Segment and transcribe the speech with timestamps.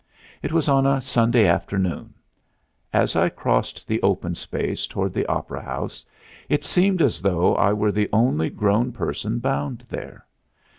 [0.41, 2.15] It was on a Sunday afternoon.
[2.91, 6.03] As I crossed the open space toward the opera house
[6.49, 10.25] it seemed as though I were the only grown person bound there.